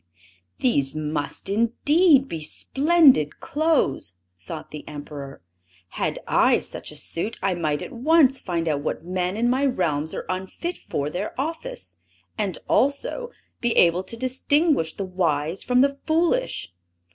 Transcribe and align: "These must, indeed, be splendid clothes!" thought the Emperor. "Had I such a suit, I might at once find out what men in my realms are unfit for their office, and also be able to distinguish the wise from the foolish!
"These 0.57 0.95
must, 0.95 1.47
indeed, 1.47 2.27
be 2.27 2.39
splendid 2.41 3.39
clothes!" 3.39 4.13
thought 4.47 4.71
the 4.71 4.83
Emperor. 4.87 5.43
"Had 5.89 6.17
I 6.27 6.57
such 6.57 6.89
a 6.91 6.95
suit, 6.95 7.37
I 7.43 7.53
might 7.53 7.83
at 7.83 7.91
once 7.91 8.39
find 8.39 8.67
out 8.67 8.81
what 8.81 9.05
men 9.05 9.37
in 9.37 9.47
my 9.47 9.63
realms 9.63 10.15
are 10.15 10.25
unfit 10.27 10.79
for 10.89 11.11
their 11.11 11.39
office, 11.39 11.97
and 12.35 12.57
also 12.67 13.29
be 13.59 13.73
able 13.73 14.01
to 14.05 14.17
distinguish 14.17 14.95
the 14.95 15.05
wise 15.05 15.61
from 15.61 15.81
the 15.81 15.99
foolish! 16.07 16.73